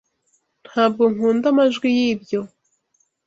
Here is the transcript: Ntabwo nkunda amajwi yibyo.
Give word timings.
Ntabwo 0.69 1.03
nkunda 1.13 1.45
amajwi 1.53 1.87
yibyo. 1.97 2.41